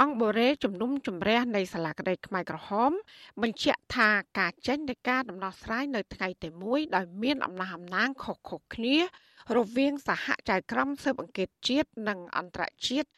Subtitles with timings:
[0.00, 2.90] អង្គបូរេជំនុំជម្រះនៃសាលាក្តីខ្មែរក្រហម
[3.42, 8.96] បញ្ជាក់ថាការចេញនៃការដំណោះស្រាយនៅថ្ងៃទី1ដោយមានអំណះអំណាងខុសៗគ្នា
[9.56, 13.08] រវាងសហចៅក្រមស៊ើបអង្កេតជាតិនិងអន្តរជាតិ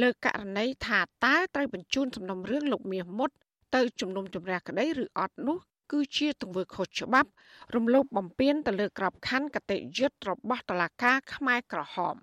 [0.00, 3.30] លើករណីថាតើត្រូវបញ្ជូនសំណុំរឿងលោកមាសមុត
[3.74, 5.58] ទៅជំនុំជម្រះក្តីឬអត់នោះ
[5.92, 7.30] គឺជាទង្វើខុសច្បាប់
[7.74, 12.16] រំលោភបំពានទៅលើក្របខ័ណ្ឌកតិយុត្តរបស់តុលាការខ្មែរក្រហម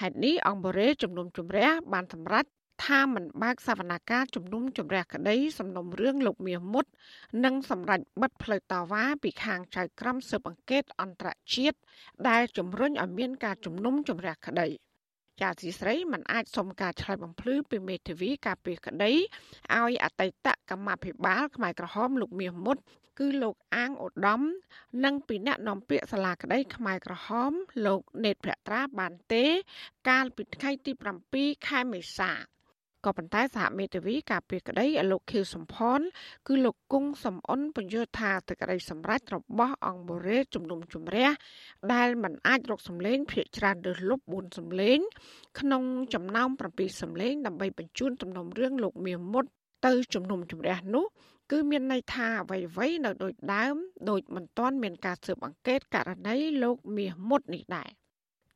[0.00, 2.46] ហេតុនេះអង្គបរិយជំនុំជម្រះបានសម្រេច
[2.84, 6.84] ថាមិនបើកសវនាការជំនុំជម្រះក្តីសំណុំរឿងលោកមាសមុត
[7.44, 11.78] និងសម្រេចបិទផ្លូវតាវ៉ាពីខាងចៅក្រមស៊ើបអង្កេតអន្តរជាតិ
[12.28, 14.68] ដែលជំរុញឲ្យមានការជំនុំជម្រះក្តី។
[15.40, 19.12] ចាស៊ីស្រីមិនអាចសុំការឆ្លើយបំភ្លឺពីមេធាវីការពារក្តី
[19.74, 22.76] ឲ្យអតីតកម្មាភិបាលខ្មែរក្រហមលោកមាសមុត
[23.18, 24.40] គឺលោកអាងឧត្តម
[25.04, 27.52] និងពីអ្នកនាំពាក្យសាលាក្តីខ្មែរក្រហម
[27.86, 29.44] លោកនេតភក្ត្រាបានទេ
[30.08, 30.92] កាលពីថ្ងៃទី
[31.30, 32.32] 7ខែមេសា
[33.06, 36.00] ក៏ប៉ុន្តែសហមេធាវីការពារក្តីលោកខៀវសំផន
[36.48, 41.28] គឺលោកគង់សំអនបញ្យល់ថាទឹកក្តីសម្រេចរបស់អង្គបូរេជំនុំជម្រះ
[41.92, 44.98] ដែលមិនអាចរកសម្លេងភាកច្រើនលើសលុប4សម្លេង
[45.60, 45.82] ក្នុង
[46.14, 49.44] ចំណោម7សម្លេងដើម្បីបញ្ជូនទំនុំរឿងលោកមៀមុត
[49.86, 51.06] ទៅជំនុំជម្រះនោះ
[51.50, 53.74] គឺមានន័យថាអ្វីៗនៅដូចដើម
[54.10, 57.90] ដូចមិនទាន់មានការស៊ើបអង្កេតករណីលោកមាសមុតនេះដែរ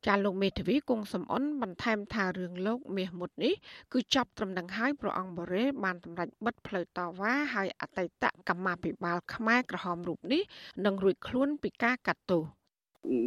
[0.05, 3.53] ចាលោកមេធាវីគង់សំអនបន្ថែមថារឿងលោកមាសមុតនេះ
[3.93, 10.41] គឺចាប់ត្រឹមនឹងហើយព្រះអង្គបរេបានសម្រេចបិទផ្លូវតវ៉ាហើយអតីតកម្មាភិបាលខ្មែរក្រហមរូបនេះ
[10.85, 12.43] នឹងរួចខ្លួនពីការកាត់ទោស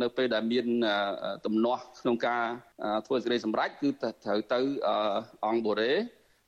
[0.03, 0.67] នៅពេលដែលមាន
[1.47, 2.43] ទំនាស់ក្នុងការ
[3.07, 4.61] ធ្វើសេចក្តីសម្រេចគឺត្រូវទៅ
[5.47, 5.93] អង្គបូរេ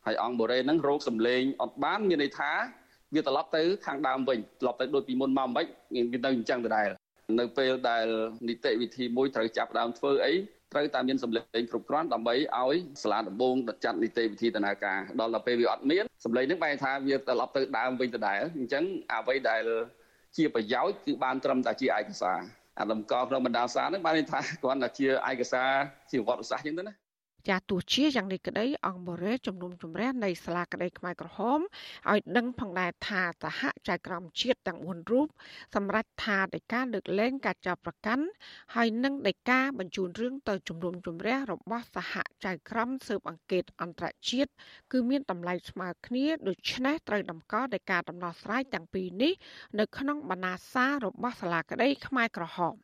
[0.06, 2.52] ហើយអង្គបូរេហ្នឹងរោគសម្លេងអត់បានមានន័យថា
[3.14, 5.66] វាត្រឡប់ទៅខាងដើមវិញត្រឡប់ទៅដូចពីមុនមកមិន
[6.12, 6.88] វានៅអញ្ចឹងដដែល
[7.40, 8.06] នៅពេលដែល
[8.48, 10.34] នីតិវិធីមួយត្រូវចាប់ដើមធ្វើអី
[10.72, 19.62] ត្រូវតែមានសម្លេងគ្រប់គ្រាន់ដើម្បីឲ្យសាលាដំបងចាត់នីតិវិធីដំណើរការដល់ដល់ពេលវាអត់មានសម្លេងហ្នឹងបែរថាវាត្រឡប់ទៅដើមវិញដដែលអញ្ចឹងអ្វីដែល
[20.36, 22.40] ជាប្រយោជន៍គឺបានត្រឹមតែជាឯកសារ
[22.78, 25.70] អាលំកក្នុងបណ្ដាសារហ្នឹងបានន័យថាគ្រាន់តែជាឯកសារ
[26.10, 26.94] ជាវត្តសាស្ត្រអញ្ចឹងទៅណា
[27.48, 31.60] ចាទោះជាយ៉ាងនេះក្តីអង្គបរិយជំនុំជម្រះនៃសាលាក្តីខ្មែរក្រហម
[32.10, 35.28] ឲ្យដឹងផងដែរថាសហចៅក្រមជាតិទាំង4រូប
[35.74, 38.24] សម្រាប់ថាដោយការលើកលែងការចាប់ប្រកាន់
[38.74, 42.14] ហើយនឹងដោយការបញ្ជូនរឿងទៅជំនុំជម្រះរបស់សហ
[42.44, 44.50] ចៅក្រមស៊ើបអង្កេតអន្តរជាតិ
[44.92, 49.32] គឺមានតម្លៃស្មើគ្នាដូច្នេះត្រូវតម្កល់ដោយការដំណោះស្រាយទាំងពីរនេះ
[49.78, 52.76] នៅក្នុងបណ្ណាសាររបស់សាលាក្តីខ្មែរក្រហម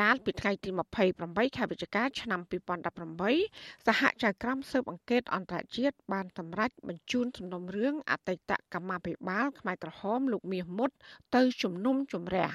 [0.00, 0.70] កាលពីថ្ងៃទី
[1.12, 2.40] 28ខែវិច្ឆិកាឆ្នាំ
[3.14, 10.90] 2018សហចៅក្រមស៊ើបអង្កេតអន្តរជាតិបានសម្រេចបញ្ជូនសំណុំរឿងអតីតកម្មាភិបាលខ្មែរក្រហមលោកមាសមុត
[11.34, 12.50] ទៅជំនុំជម្រះ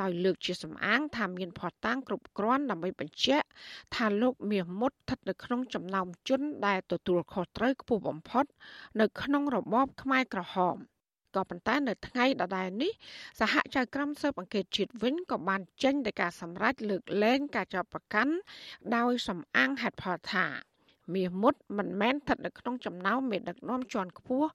[0.00, 3.46] ដោយលើកជាសំអាងថាមានភស្តុតាងគ្រប់គ្រាន់ដើម្បីបញ្ជាក់
[3.94, 8.44] ថាលោកមាសមុតស្ថិតនៅក្នុងចំណោមជនដែលទទួលខុសត្រូវខ្ពស់បំផុត
[9.00, 10.76] នៅក្នុងរបបខ្មែរក្រហម។
[11.36, 12.92] ក៏ប៉ុន្តែនៅថ្ងៃដដែលនេះ
[13.40, 18.34] សហចៅក្រមស៊ើបអង្កេតជាតិវិញក៏បានចេញទៅការសម្រេចលើកលែងការចាប់ប្រកាន់
[18.96, 20.46] ដោយសំអាងហេតុផលថា
[21.14, 24.48] មាសមុតមិនមែនស្ថិតនៅក្នុងចំណោមមេដឹកនាំជាន់ខ្ពស់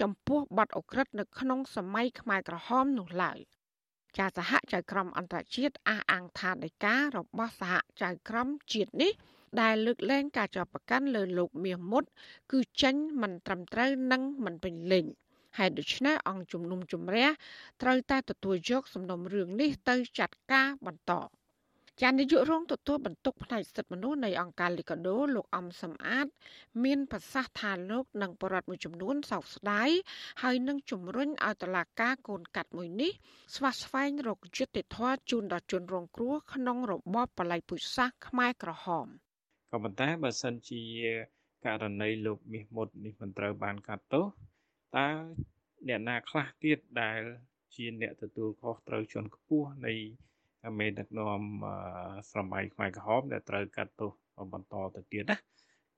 [0.00, 3.38] ចំពោះបទអក្រិតនៅក្នុងសម័យខ្មែរក្រហមនោះឡើយ
[4.18, 9.12] ចាសហចៅក្រមអន្តរជាតិអះអាងថាដីការបស់សហចៅក្រមជាតិនេះ
[9.60, 12.04] ដែលលើកលែងការចាប់ប្រកាន់លើលោកមាសមុត
[12.52, 15.06] គឺចេញមិនត្រឹមត្រូវនិងមិនពេញលេញ
[15.58, 17.28] ហេតុដូច្នេះអង្គជំនុំជម្រះ
[17.82, 21.12] ត្រូវតែទទួលយកសំណុំរឿងនេះទៅចាត់ការបន្ត
[22.02, 26.26] ចាននាយករងទទួលបន្ទុកផ្នែកសិទ្ធិមនុស្សនៃអង្គការលីកាដូលោកអំសំអាត
[26.84, 29.90] មានប្រសាសន៍ថាលោកនិងបរដ្ឋមួយចំនួនសោកស្ដាយ
[30.42, 33.12] ហើយនឹងជំរុញឲ្យតឡាការកូនកាត់មួយនេះ
[33.54, 39.06] ស្វះស្វែងរកយុត្តិធម៌ជូនដល់ជនរងគ្រោះក្នុងរបបបល័យពូជសាសន៍ខ្មែរក្រហម
[39.70, 40.82] ក៏ប៉ុន្តែបើសិនជា
[41.66, 44.24] ករណីលោកមាសមុតនេះមិនត្រូវបានកាត់ទោស
[44.96, 45.08] តើ
[45.88, 47.20] អ្នកណាខ្លះទៀតដែល
[47.74, 49.94] ជាអ្នកទទួលខុសត្រូវជាន់ខ្ពស់នៃ
[50.78, 51.42] មេដឹកនាំ
[52.34, 54.10] សម័យខ្មែរក្រហមដែលត្រូវកាត់ទោស
[54.52, 55.36] បន្តទៅទៀតណា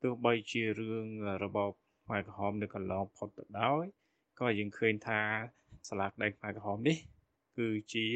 [0.02, 1.06] ទោះបីជារឿង
[1.44, 1.70] របប
[2.04, 3.84] ខ្មែរក្រហមនៅកន្លងផុតទៅដោយ
[4.40, 5.20] ក៏យើងឃើញថា
[5.88, 6.98] សាលាក្តីខ្មែរក្រហមនេះ
[7.58, 8.06] គឺជា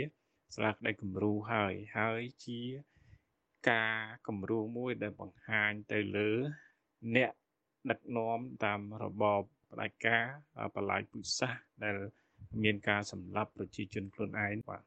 [0.54, 2.60] សាលាក្តីគំរូហើយហើយជា
[3.70, 6.30] ការគំរូមួយដែលបង្ហាញទៅលើ
[7.16, 7.32] អ្នក
[7.90, 10.24] ដឹកនាំតាមរបប ផ្ដាច់ការ
[10.74, 11.52] បលាយពុសាស
[11.84, 11.96] ដែល
[12.62, 14.82] មានការសម្លាប់ប្រជាជនខ្លួនឯងបាទ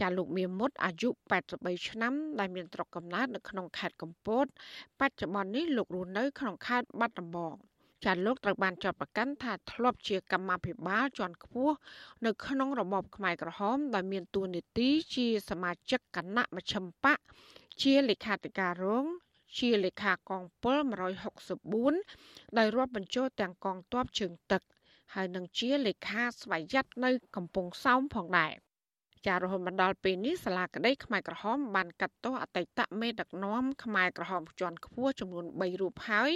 [0.00, 1.08] ចាលោកមៀមុតអាយុ
[1.48, 4.46] 83ឆ្នាំដែលមានស្រុកកំណើតនៅក្នុងខេត្តកំពត
[5.00, 7.54] បច្ចុប្បន្ននេះលោករស់នៅ ក្នុងខេត្តបាត់ដំបង
[8.04, 11.74] ចាលោកត្រូវបានចាប់ប្រកាន់ថាធ្លាប់ជាកម្មាភិបាលជាន់ខ្ពស់
[12.26, 17.18] នៅក្នុងរបបខ្មែរក្រហមដែលមានតួនាទីជាសមាជិកគណៈមជ្ឈិមបក
[17.82, 19.06] ជាលេខាធិការរង
[19.58, 20.78] ជាលេខាកងពល
[21.62, 24.62] 164ដោយរាប់បញ្ចូលទាំងកងទ័ពជើងទឹក
[25.14, 28.52] ហើយនឹងជាលេខាស្វយ័តនៅកំពង់សោមផងដែរ
[29.26, 36.32] ចារហូតមកដល់ពេលនេះសាលាក្តីខ្មែរក្រហមបានកាត់ទោសអតីតមេដឹកនាំខ្មែរក្រហមជាន់ខ្ពស់ចំនួន3រូបហើយ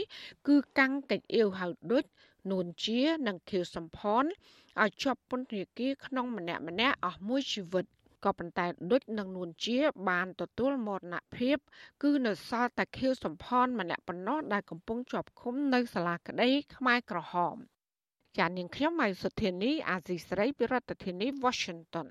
[0.48, 2.04] គឺកាំងកិច្ចអៀវហៅដូច
[2.50, 4.24] នួនជា និងខៀវសំផន
[4.82, 7.84] ឲ្យជាប់ពន្ធនាគារក្នុងម្នាក់ម្នាក់អស់មួយជីវិត
[8.26, 9.78] ក៏ប៉ុន្តែដូចនឹងនួនជា
[10.08, 11.56] បានទទួលមរណភាព
[12.02, 17.56] គឺនៅសល់តែខៀវសំផនម្នាក់ប៉ុណ្ណោះដែលកំពុងជាប់ឃុំនៅសាលាក្តីខ្មែរក្រហម
[18.38, 22.08] ចាននាងខ្ញុំម៉ៃសុធានីអាស៊ីស្រីពីរដ្ឋធានី Washington